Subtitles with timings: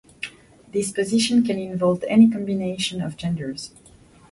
[0.71, 3.71] This position can involve any combination of genders.